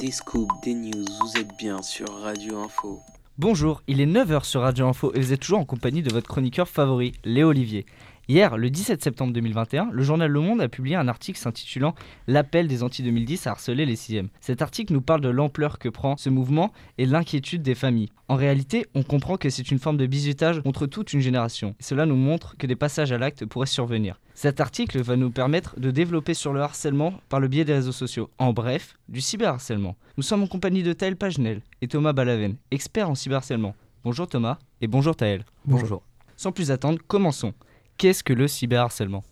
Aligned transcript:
des 0.00 0.10
scoops, 0.10 0.50
des 0.62 0.72
news, 0.72 1.04
vous 1.20 1.36
êtes 1.38 1.54
bien 1.58 1.82
sur 1.82 2.10
Radio 2.22 2.58
Info. 2.58 3.00
Bonjour, 3.36 3.82
il 3.86 4.00
est 4.00 4.06
9h 4.06 4.44
sur 4.44 4.62
Radio 4.62 4.86
Info 4.86 5.12
et 5.14 5.20
vous 5.20 5.34
êtes 5.34 5.40
toujours 5.40 5.58
en 5.58 5.66
compagnie 5.66 6.02
de 6.02 6.10
votre 6.10 6.26
chroniqueur 6.26 6.68
favori, 6.68 7.12
Léo 7.22 7.48
Olivier. 7.48 7.84
Hier, 8.30 8.56
le 8.56 8.70
17 8.70 9.02
septembre 9.02 9.32
2021, 9.32 9.90
le 9.90 10.02
journal 10.04 10.30
Le 10.30 10.38
Monde 10.38 10.60
a 10.60 10.68
publié 10.68 10.94
un 10.94 11.08
article 11.08 11.36
s'intitulant 11.36 11.96
L'appel 12.28 12.68
des 12.68 12.84
anti-2010 12.84 13.48
à 13.48 13.50
harceler 13.50 13.84
les 13.84 13.96
6 13.96 14.22
Cet 14.40 14.62
article 14.62 14.92
nous 14.92 15.00
parle 15.00 15.20
de 15.20 15.30
l'ampleur 15.30 15.80
que 15.80 15.88
prend 15.88 16.16
ce 16.16 16.30
mouvement 16.30 16.72
et 16.96 17.06
l'inquiétude 17.06 17.62
des 17.62 17.74
familles. 17.74 18.10
En 18.28 18.36
réalité, 18.36 18.86
on 18.94 19.02
comprend 19.02 19.36
que 19.36 19.50
c'est 19.50 19.72
une 19.72 19.80
forme 19.80 19.96
de 19.96 20.06
bizutage 20.06 20.62
contre 20.62 20.86
toute 20.86 21.12
une 21.12 21.18
génération. 21.18 21.74
cela 21.80 22.06
nous 22.06 22.14
montre 22.14 22.56
que 22.56 22.68
des 22.68 22.76
passages 22.76 23.10
à 23.10 23.18
l'acte 23.18 23.46
pourraient 23.46 23.66
survenir. 23.66 24.20
Cet 24.34 24.60
article 24.60 25.02
va 25.02 25.16
nous 25.16 25.32
permettre 25.32 25.80
de 25.80 25.90
développer 25.90 26.34
sur 26.34 26.52
le 26.52 26.60
harcèlement 26.60 27.14
par 27.30 27.40
le 27.40 27.48
biais 27.48 27.64
des 27.64 27.74
réseaux 27.74 27.90
sociaux. 27.90 28.30
En 28.38 28.52
bref, 28.52 28.94
du 29.08 29.20
cyberharcèlement. 29.20 29.96
Nous 30.16 30.22
sommes 30.22 30.44
en 30.44 30.46
compagnie 30.46 30.84
de 30.84 30.92
Taël 30.92 31.16
Pagenel 31.16 31.62
et 31.82 31.88
Thomas 31.88 32.12
Balaven, 32.12 32.54
experts 32.70 33.10
en 33.10 33.16
cyberharcèlement. 33.16 33.74
Bonjour 34.04 34.28
Thomas 34.28 34.58
et 34.80 34.86
bonjour 34.86 35.16
Taël. 35.16 35.44
Bonjour. 35.64 36.04
Sans 36.36 36.52
plus 36.52 36.70
attendre, 36.70 37.00
commençons. 37.08 37.54
Qu'est-ce 38.00 38.24
que 38.24 38.32
le 38.32 38.48
cyberharcèlement? 38.48 39.22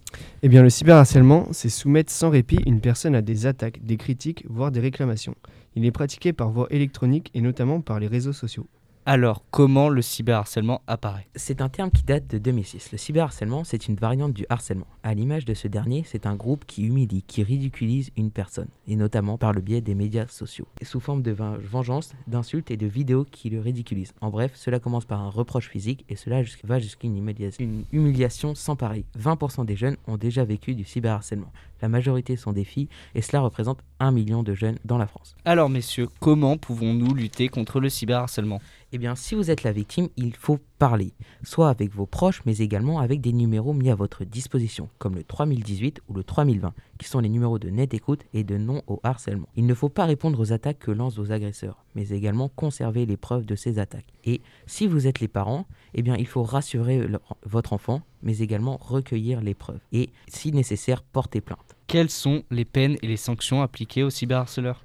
Eh 0.43 0.49
bien, 0.51 0.63
le 0.63 0.69
cyberharcèlement, 0.69 1.49
c'est 1.53 1.71
soumettre 1.71 2.13
sans 2.13 2.29
répit 2.29 2.59
une 2.67 2.83
personne 2.83 3.15
à 3.15 3.23
des 3.23 3.47
attaques, 3.47 3.83
des 3.83 3.97
critiques, 3.97 4.45
voire 4.47 4.71
des 4.71 4.81
réclamations. 4.81 5.35
Il 5.75 5.87
est 5.87 5.91
pratiqué 5.91 6.35
par 6.35 6.51
voie 6.51 6.67
électronique 6.69 7.31
et 7.33 7.41
notamment 7.41 7.81
par 7.81 7.99
les 7.99 8.09
réseaux 8.09 8.35
sociaux. 8.35 8.67
Alors, 9.11 9.43
comment 9.51 9.89
le 9.89 10.03
cyberharcèlement 10.03 10.83
apparaît? 10.87 11.29
C'est 11.35 11.63
un 11.63 11.71
terme 11.71 11.91
qui 11.91 12.03
date 12.03 12.27
de 12.27 12.37
2006. 12.37 12.93
Le 12.93 12.99
cyberharcèlement, 12.99 13.65
c'est 13.65 13.89
une 13.89 13.95
variante 13.95 14.35
du 14.35 14.45
harcèlement. 14.51 14.87
À 15.03 15.15
l'image 15.15 15.47
de 15.47 15.55
ce 15.55 15.67
dernier, 15.67 16.05
c'est 16.07 16.27
un 16.27 16.35
groupe 16.35 16.67
qui 16.67 16.85
humilie, 16.85 17.23
qui 17.23 17.43
ridiculise 17.43 18.11
une 18.19 18.31
personne, 18.31 18.69
et 18.87 18.97
notamment 18.97 19.39
par 19.39 19.55
le 19.55 19.63
biais 19.63 19.81
des 19.81 19.95
médias 19.95 20.27
sociaux, 20.29 20.69
sous 20.83 21.01
forme 21.01 21.23
de 21.23 21.31
vengeance, 21.31 22.13
d'insultes 22.27 22.71
et 22.71 22.77
de 22.77 22.87
vidéos 22.87 23.25
qui 23.25 23.49
le 23.49 23.61
ridiculisent. 23.61 24.13
En 24.21 24.29
bref, 24.29 24.53
cela 24.55 24.79
commence 24.79 25.07
par 25.07 25.23
un 25.23 25.31
reproche 25.31 25.71
physique 25.71 26.05
et 26.11 26.15
cela 26.15 26.43
va 26.65 26.79
jusqu'à 26.79 27.07
une 27.07 27.17
humiliation, 27.17 27.65
une 27.65 27.85
humiliation 27.93 28.55
sans 28.55 28.77
pareil. 28.77 29.07
20% 29.19 29.65
des 29.65 29.75
jeunes 29.75 29.97
ont 30.07 30.19
déjà 30.19 30.45
vécu 30.45 30.75
du 30.75 30.85
cyberharcèlement. 30.85 31.51
La 31.81 31.89
majorité 31.89 32.37
sont 32.37 32.53
des 32.53 32.65
filles 32.65 32.89
et 33.15 33.23
cela 33.23 33.41
représente 33.41 33.79
un 34.01 34.11
million 34.11 34.43
de 34.43 34.53
jeunes 34.53 34.79
dans 34.85 34.99
la 34.99 35.07
France. 35.07 35.35
Alors 35.45 35.71
messieurs, 35.71 36.09
comment 36.21 36.59
pouvons-nous 36.59 37.15
lutter 37.15 37.49
contre 37.49 37.81
le 37.81 37.89
cyberharcèlement? 37.89 38.61
Eh 38.93 38.99
bien, 38.99 39.15
si 39.15 39.35
vous 39.35 39.51
êtes 39.51 39.65
la 39.65 39.73
victime, 39.73 40.09
il 40.17 40.35
faut 40.35 40.59
parler, 40.79 41.13
soit 41.43 41.69
avec 41.69 41.93
vos 41.95 42.07
proches, 42.07 42.41
mais 42.47 42.59
également 42.59 43.01
avec 43.01 43.21
des 43.21 43.35
numéros 43.35 43.75
mis 43.75 43.91
à 43.91 43.95
votre 43.95 44.25
disposition, 44.25 44.89
comme 44.99 45.15
le 45.15 45.25
3018 45.25 46.01
ou 46.09 46.15
le 46.15 46.25
3020, 46.25 46.73
qui 46.99 47.07
sont 47.07 47.21
les 47.21 47.29
numéros 47.29 47.59
de 47.59 47.69
net 47.69 47.93
écoute 47.93 48.25
et 48.33 48.45
de 48.45 48.57
non 48.57 48.83
au 48.87 48.99
harcèlement. 49.03 49.49
Il 49.57 49.67
ne 49.67 49.75
faut 49.75 49.91
pas 49.91 50.07
répondre 50.07 50.41
aux 50.41 50.53
attaques 50.53 50.79
que 50.79 50.91
lancent 50.91 51.19
vos 51.19 51.33
agresseurs, 51.33 51.85
mais 51.95 52.09
également 52.09 52.49
conserver 52.49 53.05
les 53.05 53.19
preuves 53.19 53.45
de 53.45 53.57
ces 53.57 53.79
attaques. 53.79 54.13
Et 54.25 54.41
si 54.67 54.87
vous 54.87 55.07
êtes 55.07 55.21
les 55.21 55.29
parents, 55.29 55.67
eh 55.95 56.03
bien, 56.03 56.17
il 56.17 56.27
faut 56.27 56.43
rassurer 56.43 57.07
votre 57.45 57.75
enfant, 57.75 58.01
mais 58.23 58.39
également 58.39 58.79
recueillir 58.81 59.43
les 59.43 59.55
preuves. 59.55 59.81
Et, 59.93 60.09
si 60.29 60.51
nécessaire, 60.53 61.03
porter 61.03 61.43
plainte. 61.43 61.77
Quelles 61.89 62.11
sont 62.11 62.43
les 62.51 62.65
peines 62.65 62.97
et 63.03 63.07
les 63.07 63.17
sanctions 63.19 63.61
appliquées 63.61 64.03
aux 64.03 64.11
cyberharceleurs? 64.11 64.83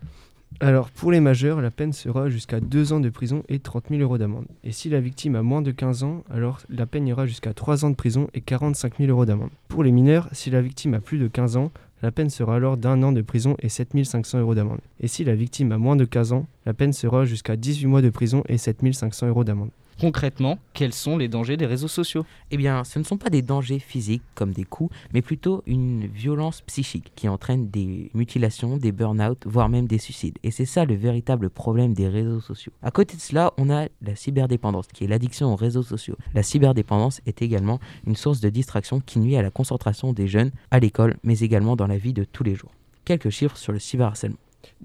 Alors, 0.66 0.89
pour 0.92 1.11
les 1.11 1.19
majeurs, 1.19 1.59
la 1.59 1.72
peine 1.72 1.92
sera 1.92 2.30
jusqu'à 2.30 2.61
2 2.61 2.94
ans 2.94 3.02
de 3.02 3.09
prison 3.09 3.44
et 3.50 3.59
30 3.59 3.89
000 3.89 4.02
euros 4.02 4.17
d'amende. 4.17 4.45
Et 4.64 4.72
si 4.72 4.88
la 4.88 5.02
victime 5.02 5.36
a 5.36 5.42
moins 5.42 5.61
de 5.61 5.72
15 5.72 6.03
ans, 6.03 6.23
alors 6.31 6.61
la 6.69 6.86
peine 6.86 7.06
ira 7.06 7.25
jusqu'à 7.25 7.53
3 7.53 7.83
ans 7.83 7.89
de 7.89 7.95
prison 7.95 8.30
et 8.33 8.39
45 8.39 8.94
000 8.97 9.09
euros 9.09 9.25
d'amende. 9.25 9.50
Pour 9.67 9.84
les 9.84 9.91
mineurs, 9.91 10.30
si 10.31 10.52
la 10.52 10.61
victime 10.61 10.94
a 10.94 11.02
plus 11.02 11.17
de 11.17 11.28
15 11.28 11.58
ans, 11.58 11.69
la 12.02 12.11
peine 12.11 12.30
sera 12.30 12.56
alors 12.56 12.78
d'un 12.78 13.03
an 13.03 13.11
de 13.11 13.22
prison 13.22 13.58
et 13.59 13.67
7 13.67 14.06
500 14.06 14.39
euros 14.39 14.56
d'amende. 14.56 14.80
Et 15.02 15.09
si 15.09 15.25
la 15.25 15.36
victime 15.36 15.73
a 15.73 15.78
moins 15.78 15.97
de 15.97 16.06
15 16.06 16.31
ans, 16.31 16.47
la 16.66 16.73
peine 16.73 16.94
sera 16.94 17.25
jusqu'à 17.25 17.58
18 17.58 17.88
mois 17.88 18.02
de 18.02 18.09
prison 18.09 18.41
et 18.47 18.58
7 18.58 18.94
500 18.94 19.28
euros 19.28 19.44
d'amende. 19.44 19.69
Concrètement, 20.04 20.59
quels 20.73 20.92
sont 20.94 21.18
les 21.18 21.30
dangers 21.30 21.56
des 21.56 21.66
réseaux 21.66 21.88
sociaux? 21.88 22.25
Eh 22.52 22.58
bien, 22.58 22.84
ce 22.84 23.00
ne 23.00 23.06
sont 23.06 23.16
pas 23.16 23.30
des 23.30 23.41
dangers 23.41 23.80
physiques 23.80 24.22
comme 24.36 24.52
des 24.52 24.66
coups, 24.66 24.94
mais 25.14 25.22
plutôt 25.22 25.64
une 25.66 26.08
violence 26.08 26.59
psychique 26.59 27.14
qui 27.16 27.30
entraîne 27.30 27.69
des 27.69 28.12
mutilations, 28.14 28.75
des 28.75 28.91
burn-out, 28.91 29.41
voire 29.46 29.69
même 29.69 29.88
des 29.88 30.00
suicides. 30.00 30.38
Et 30.44 30.52
c'est 30.52 30.66
ça 30.66 30.84
le 30.84 30.96
véritable 30.96 31.50
problème 31.50 31.94
des 31.94 32.09
réseaux 32.09 32.41
sociaux. 32.41 32.74
À 32.81 32.91
côté 32.91 33.16
de 33.16 33.22
cela, 33.22 33.53
on 33.58 33.69
a 33.69 33.88
la 34.02 34.16
cyberdépendance, 34.18 34.88
qui 34.88 35.06
est 35.06 35.08
l'addiction 35.08 35.53
aux 35.53 35.56
réseaux 35.56 35.84
sociaux. 35.84 36.18
La 36.34 36.44
cyberdépendance 36.44 37.22
est 37.25 37.41
également 37.41 37.80
une 38.06 38.18
source 38.18 38.41
de 38.41 38.50
distraction 38.50 39.00
qui 39.00 39.20
nuit 39.20 39.38
à 39.38 39.41
la 39.41 39.52
concentration 39.52 40.12
des 40.12 40.28
jeunes 40.28 40.52
à 40.70 40.81
l'école, 40.81 41.16
mais 41.24 41.40
également 41.40 41.78
dans 41.78 41.88
la 41.88 41.97
vie 41.97 42.12
de 42.12 42.25
tous 42.25 42.44
les 42.44 42.56
jours. 42.56 42.72
Quelques 43.06 43.30
chiffres 43.30 43.56
sur 43.56 43.72
le 43.72 43.80
cyberharcèlement. 43.80 44.35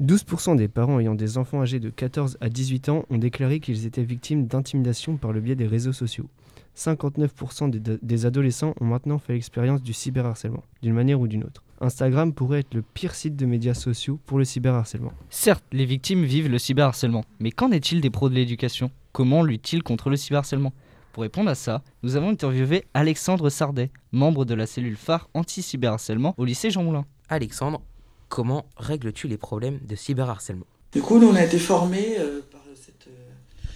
12% 0.03 0.57
des 0.57 0.69
parents 0.69 1.01
ayant 1.01 1.15
des 1.15 1.39
enfants 1.39 1.63
âgés 1.63 1.81
de 1.81 1.91
14 1.91 2.39
à 2.41 2.49
18 2.49 2.89
ans 2.89 3.05
ont 3.11 3.19
déclaré 3.19 3.61
qu'ils 3.61 3.87
étaient 3.87 4.03
victimes 4.03 4.47
d'intimidation 4.47 5.17
par 5.17 5.33
le 5.33 5.41
biais 5.41 5.57
des 5.57 5.67
réseaux 5.67 5.93
sociaux. 5.93 6.29
59% 6.77 7.71
des, 7.71 8.27
adolescents 8.27 8.75
ont 8.81 8.85
maintenant 8.85 9.19
fait 9.19 9.33
l'expérience 9.33 9.83
du 9.83 9.93
cyberharcèlement, 9.93 10.63
d'une 10.81 10.95
manière 10.95 11.21
ou 11.21 11.27
d'une 11.27 11.43
autre. 11.43 11.65
Instagram 11.81 12.33
pourrait 12.33 12.61
être 12.61 12.75
le 12.75 12.83
pire 12.83 13.15
site 13.15 13.37
de 13.37 13.47
médias 13.47 13.75
sociaux 13.75 14.21
pour 14.27 14.39
le 14.39 14.45
cyberharcèlement. 14.45 15.13
Certes, 15.29 15.65
les 15.73 15.85
victimes 15.85 16.25
vivent 16.25 16.49
le 16.49 16.59
cyberharcèlement, 16.59 17.25
mais 17.41 17.51
qu'en 17.51 17.73
est-il 17.73 18.01
des 18.01 18.11
pros 18.11 18.29
de 18.29 18.35
l'éducation? 18.35 18.91
Comment 19.13 19.43
luttent-ils 19.43 19.83
contre 19.83 20.11
le 20.11 20.17
cyberharcèlement? 20.17 20.73
Pour 21.13 21.23
répondre 21.23 21.51
à 21.51 21.57
ça, 21.57 21.83
nous 22.05 22.15
avons 22.15 22.31
interviewé 22.31 22.85
Alexandre 22.95 23.51
Sardet, 23.51 23.91
membre 24.13 24.45
de 24.45 24.55
la 24.55 24.67
cellule 24.67 24.97
phare 24.97 25.29
anti-cyberharcèlement 25.35 26.35
au 26.37 26.45
lycée 26.45 26.71
Jean 26.71 26.85
Moulin. 26.85 27.07
Alexandre, 27.29 27.83
comment 28.29 28.67
règles-tu 28.77 29.29
les 29.29 29.39
problèmes 29.39 29.79
de 29.87 29.97
cyberharcèlement? 29.97 30.67
Du 30.93 31.03
coup, 31.03 31.19
nous, 31.19 31.29
on 31.29 31.35
a 31.35 31.45
été 31.45 31.59
formés 31.59 32.17
euh, 32.19 32.41
par 32.51 32.63
cette, 32.75 33.09
euh, 33.09 33.71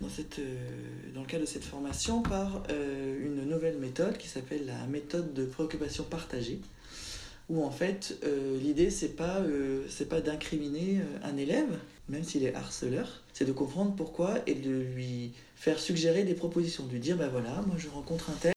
dans, 0.00 0.08
cette, 0.08 0.38
euh, 0.38 0.56
dans 1.14 1.22
le 1.22 1.26
cadre 1.26 1.44
de 1.44 1.48
cette 1.48 1.64
formation 1.64 2.22
par 2.22 2.62
une 2.68 3.48
nouvelle 3.48 3.78
méthode 3.78 4.18
qui 4.18 4.28
s'appelle 4.28 4.66
la 4.66 4.86
méthode 4.86 5.32
de 5.32 5.44
préoccupation 5.44 6.04
partagée 6.04 6.60
où 7.48 7.64
en 7.64 7.70
fait 7.70 8.18
l'idée 8.60 8.90
c'est 8.90 9.16
pas 9.16 9.40
pas 10.10 10.20
d'incriminer 10.20 11.00
un 11.22 11.36
élève 11.38 11.78
même 12.08 12.24
s'il 12.24 12.44
est 12.44 12.54
harceleur 12.54 13.22
c'est 13.32 13.44
de 13.44 13.52
comprendre 13.52 13.94
pourquoi 13.94 14.38
et 14.46 14.54
de 14.54 14.70
lui 14.70 15.32
faire 15.56 15.78
suggérer 15.78 16.24
des 16.24 16.34
propositions 16.34 16.86
de 16.86 16.92
lui 16.92 17.00
dire 17.00 17.16
bah 17.16 17.28
voilà 17.28 17.62
moi 17.66 17.76
je 17.78 17.88
rencontre 17.88 18.30
un 18.30 18.36
tel 18.40 18.52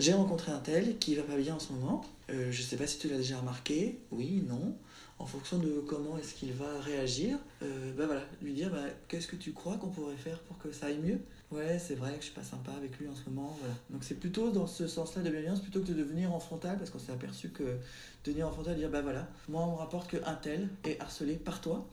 j'ai 0.00 0.12
rencontré 0.12 0.52
un 0.52 0.58
tel 0.58 0.98
qui 0.98 1.14
va 1.14 1.22
pas 1.22 1.36
bien 1.36 1.56
en 1.56 1.58
ce 1.58 1.72
moment. 1.72 2.04
Je 2.28 2.62
sais 2.62 2.76
pas 2.76 2.86
si 2.86 2.98
tu 2.98 3.08
l'as 3.08 3.16
déjà 3.16 3.38
remarqué. 3.38 3.98
Oui 4.10 4.44
non. 4.48 4.74
En 5.18 5.26
fonction 5.26 5.58
de 5.58 5.82
comment 5.86 6.16
est-ce 6.16 6.34
qu'il 6.34 6.52
va 6.52 6.78
réagir, 6.80 7.38
euh, 7.62 7.92
bah 7.96 8.06
voilà, 8.06 8.22
lui 8.40 8.52
dire 8.52 8.70
bah, 8.70 8.84
qu'est-ce 9.08 9.26
que 9.26 9.34
tu 9.34 9.52
crois 9.52 9.76
qu'on 9.76 9.88
pourrait 9.88 10.16
faire 10.16 10.38
pour 10.42 10.58
que 10.58 10.70
ça 10.70 10.86
aille 10.86 10.98
mieux? 10.98 11.18
Ouais, 11.50 11.80
c'est 11.80 11.96
vrai 11.96 12.12
que 12.12 12.20
je 12.20 12.26
suis 12.26 12.34
pas 12.34 12.44
sympa 12.44 12.70
avec 12.76 12.96
lui 13.00 13.08
en 13.08 13.16
ce 13.16 13.28
moment, 13.28 13.56
voilà. 13.58 13.74
Donc 13.90 14.04
c'est 14.04 14.14
plutôt 14.14 14.52
dans 14.52 14.68
ce 14.68 14.86
sens-là 14.86 15.22
de 15.22 15.30
bienveillance 15.30 15.60
plutôt 15.60 15.80
que 15.80 15.88
de 15.88 15.94
devenir 15.94 16.32
en 16.32 16.38
frontal, 16.38 16.78
parce 16.78 16.90
qu'on 16.90 17.00
s'est 17.00 17.10
aperçu 17.10 17.48
que 17.48 17.64
de 17.64 18.30
venir 18.30 18.46
en 18.46 18.52
frontal, 18.52 18.76
dire 18.76 18.90
bah 18.90 19.02
voilà, 19.02 19.26
moi 19.48 19.64
on 19.66 19.72
me 19.72 19.76
rapporte 19.78 20.08
qu'un 20.08 20.34
tel 20.34 20.68
est 20.84 21.00
harcelé 21.00 21.34
par 21.34 21.60
toi, 21.60 21.84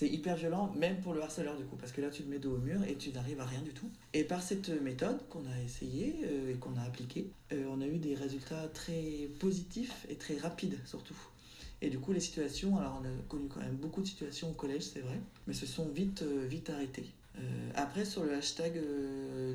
c'est 0.00 0.08
hyper 0.08 0.34
violent, 0.34 0.72
même 0.78 0.98
pour 1.02 1.12
le 1.12 1.20
harceleur 1.20 1.58
du 1.58 1.64
coup, 1.64 1.76
parce 1.76 1.92
que 1.92 2.00
là 2.00 2.08
tu 2.08 2.22
te 2.22 2.30
mets 2.30 2.38
dos 2.38 2.54
au 2.54 2.58
mur 2.58 2.82
et 2.84 2.94
tu 2.94 3.10
n'arrives 3.10 3.38
à 3.38 3.44
rien 3.44 3.60
du 3.60 3.72
tout. 3.72 3.90
Et 4.14 4.24
par 4.24 4.42
cette 4.42 4.70
méthode 4.80 5.18
qu'on 5.28 5.44
a 5.44 5.62
essayée 5.62 6.16
euh, 6.24 6.52
et 6.52 6.54
qu'on 6.54 6.74
a 6.78 6.80
appliquée, 6.80 7.30
euh, 7.52 7.66
on 7.68 7.82
a 7.82 7.86
eu 7.86 7.98
des 7.98 8.14
résultats 8.14 8.66
très 8.72 9.28
positifs 9.38 10.06
et 10.08 10.14
très 10.14 10.38
rapides 10.38 10.78
surtout. 10.86 11.18
Et 11.82 11.90
du 11.90 11.98
coup, 11.98 12.12
les 12.12 12.20
situations, 12.20 12.78
alors 12.78 13.02
on 13.02 13.04
a 13.04 13.10
connu 13.28 13.48
quand 13.48 13.60
même 13.60 13.76
beaucoup 13.76 14.00
de 14.00 14.06
situations 14.06 14.48
au 14.48 14.54
collège, 14.54 14.84
c'est 14.84 15.00
vrai, 15.00 15.20
mais 15.46 15.52
se 15.52 15.66
sont 15.66 15.86
vite, 15.90 16.22
euh, 16.22 16.46
vite 16.46 16.70
arrêtées. 16.70 17.10
Après, 17.74 18.04
sur 18.04 18.24
le 18.24 18.34
hashtag 18.34 18.74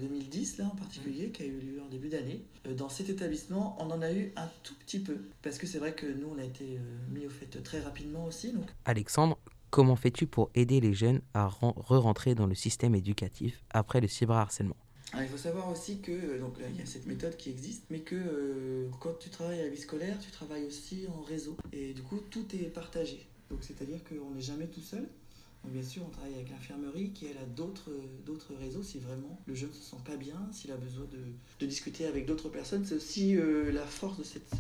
2010, 0.01 0.55
euh, 0.59 0.63
là 0.63 0.69
en 0.71 0.75
particulier, 0.75 1.29
qui 1.29 1.43
a 1.43 1.45
eu 1.45 1.59
lieu 1.59 1.81
en 1.85 1.89
début 1.89 2.09
d'année, 2.09 2.41
dans 2.77 2.89
cet 2.89 3.09
établissement, 3.09 3.75
on 3.79 3.91
en 3.91 4.01
a 4.01 4.11
eu 4.11 4.31
un 4.35 4.49
tout 4.63 4.73
petit 4.75 4.99
peu. 4.99 5.17
Parce 5.43 5.57
que 5.59 5.67
c'est 5.67 5.77
vrai 5.77 5.93
que 5.93 6.07
nous, 6.07 6.27
on 6.35 6.39
a 6.39 6.43
été 6.43 6.79
mis 7.11 7.27
au 7.27 7.29
fait 7.29 7.61
très 7.63 7.81
rapidement 7.81 8.25
aussi. 8.25 8.53
Donc... 8.53 8.65
Alexandre, 8.85 9.37
comment 9.69 9.95
fais-tu 9.95 10.27
pour 10.27 10.49
aider 10.55 10.79
les 10.79 10.93
jeunes 10.93 11.21
à 11.33 11.47
re-rentrer 11.47 12.35
dans 12.35 12.47
le 12.47 12.55
système 12.55 12.95
éducatif 12.95 13.63
après 13.69 14.01
le 14.01 14.07
cyberharcèlement? 14.07 14.77
Ah, 15.13 15.23
il 15.23 15.29
faut 15.29 15.37
savoir 15.37 15.69
aussi 15.69 16.01
que, 16.01 16.11
euh, 16.11 16.39
donc 16.39 16.55
il 16.69 16.77
y 16.77 16.81
a 16.81 16.85
cette 16.85 17.05
méthode 17.05 17.37
qui 17.37 17.49
existe, 17.49 17.85
mais 17.89 17.99
que 17.99 18.15
euh, 18.15 18.89
quand 18.99 19.17
tu 19.19 19.29
travailles 19.29 19.61
à 19.61 19.63
la 19.63 19.69
vie 19.69 19.77
scolaire, 19.77 20.17
tu 20.19 20.31
travailles 20.31 20.65
aussi 20.65 21.05
en 21.07 21.21
réseau. 21.21 21.55
Et 21.71 21.93
du 21.93 22.01
coup, 22.01 22.19
tout 22.29 22.45
est 22.53 22.73
partagé. 22.73 23.25
Donc 23.49 23.59
c'est-à-dire 23.61 23.99
qu'on 24.03 24.31
n'est 24.31 24.41
jamais 24.41 24.67
tout 24.67 24.81
seul. 24.81 25.07
Bien 25.67 25.83
sûr, 25.83 26.03
on 26.05 26.09
travaille 26.09 26.35
avec 26.35 26.49
l'infirmerie 26.49 27.11
qui 27.11 27.25
elle 27.25 27.37
a 27.37 27.45
d'autres, 27.45 27.91
d'autres 28.25 28.53
réseaux 28.55 28.83
si 28.83 28.99
vraiment 28.99 29.41
le 29.45 29.55
jeune 29.55 29.69
ne 29.69 29.73
se 29.73 29.81
sent 29.81 30.01
pas 30.05 30.15
bien, 30.15 30.47
s'il 30.51 30.71
a 30.71 30.77
besoin 30.77 31.05
de, 31.05 31.19
de 31.59 31.65
discuter 31.65 32.05
avec 32.05 32.25
d'autres 32.25 32.49
personnes. 32.49 32.85
C'est 32.85 32.95
aussi 32.95 33.35
euh, 33.35 33.71
la 33.71 33.85
force 33.85 34.17
de 34.17 34.23
cette 34.23 34.55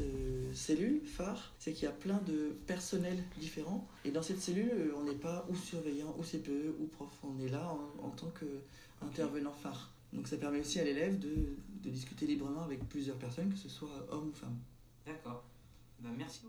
cellule 0.53 1.01
phare, 1.05 1.53
c'est 1.59 1.73
qu'il 1.73 1.83
y 1.83 1.87
a 1.87 1.91
plein 1.91 2.19
de 2.27 2.55
personnels 2.67 3.23
différents. 3.39 3.87
Et 4.03 4.11
dans 4.11 4.21
cette 4.21 4.41
cellule, 4.41 4.93
on 4.97 5.03
n'est 5.03 5.13
pas 5.13 5.45
ou 5.49 5.55
surveillant, 5.55 6.15
ou 6.17 6.23
CPE, 6.23 6.75
ou 6.79 6.85
prof. 6.87 7.09
On 7.23 7.39
est 7.39 7.49
là 7.49 7.75
en, 8.01 8.09
tant 8.09 8.31
qu'intervenant 8.31 9.53
phare. 9.53 9.91
Donc 10.13 10.27
ça 10.27 10.37
permet 10.37 10.59
aussi 10.59 10.79
à 10.79 10.83
l'élève 10.83 11.19
de, 11.19 11.57
de, 11.83 11.89
discuter 11.89 12.25
librement 12.25 12.63
avec 12.63 12.87
plusieurs 12.87 13.17
personnes, 13.17 13.51
que 13.51 13.57
ce 13.57 13.69
soit 13.69 14.05
homme 14.09 14.29
ou 14.29 14.33
femme. 14.33 14.57
D'accord. 15.05 15.43
Ben, 15.99 16.13
merci 16.17 16.41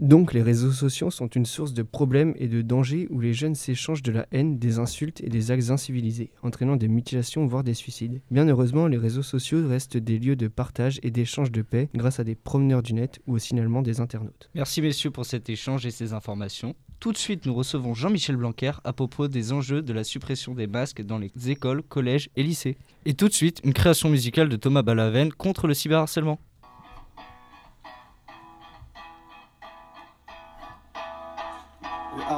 Donc 0.00 0.32
les 0.32 0.40
réseaux 0.40 0.72
sociaux 0.72 1.10
sont 1.10 1.28
une 1.28 1.44
source 1.44 1.74
de 1.74 1.82
problèmes 1.82 2.32
et 2.38 2.48
de 2.48 2.62
dangers 2.62 3.06
où 3.10 3.20
les 3.20 3.34
jeunes 3.34 3.54
s'échangent 3.54 4.02
de 4.02 4.12
la 4.12 4.26
haine, 4.32 4.58
des 4.58 4.78
insultes 4.78 5.20
et 5.22 5.28
des 5.28 5.50
actes 5.50 5.68
incivilisés, 5.68 6.30
entraînant 6.42 6.76
des 6.76 6.88
mutilations 6.88 7.46
voire 7.46 7.64
des 7.64 7.74
suicides. 7.74 8.22
Bien 8.30 8.48
heureusement, 8.48 8.86
les 8.86 8.96
réseaux 8.96 9.22
sociaux 9.22 9.68
restent 9.68 9.98
des 9.98 10.18
lieux 10.18 10.36
de 10.36 10.48
partage 10.48 11.00
et 11.02 11.10
d'échange 11.10 11.52
de 11.52 11.60
paix 11.60 11.90
grâce 11.94 12.18
à 12.18 12.24
des 12.24 12.34
promeneurs 12.34 12.82
du 12.82 12.94
net 12.94 13.20
ou 13.26 13.34
au 13.34 13.38
signalement 13.38 13.82
des 13.82 14.00
internautes. 14.00 14.48
Merci 14.54 14.80
messieurs 14.80 15.10
pour 15.10 15.26
cet 15.26 15.50
échange 15.50 15.84
et 15.84 15.90
ces 15.90 16.14
informations. 16.14 16.74
Tout 16.98 17.12
de 17.12 17.18
suite, 17.18 17.44
nous 17.44 17.54
recevons 17.54 17.92
Jean-Michel 17.92 18.36
Blanquer 18.36 18.72
à 18.84 18.94
propos 18.94 19.28
des 19.28 19.52
enjeux 19.52 19.82
de 19.82 19.92
la 19.92 20.04
suppression 20.04 20.54
des 20.54 20.66
masques 20.66 21.02
dans 21.02 21.18
les 21.18 21.30
écoles, 21.46 21.82
collèges 21.82 22.30
et 22.36 22.42
lycées. 22.42 22.78
Et 23.04 23.12
tout 23.12 23.28
de 23.28 23.34
suite, 23.34 23.60
une 23.64 23.74
création 23.74 24.08
musicale 24.08 24.48
de 24.48 24.56
Thomas 24.56 24.82
Balaven 24.82 25.30
contre 25.30 25.66
le 25.66 25.74
cyberharcèlement. 25.74 26.40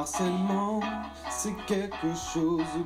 Harcèlement, 0.03 0.81
c'est 1.29 1.55
quelque 1.65 2.13
chose 2.13 2.85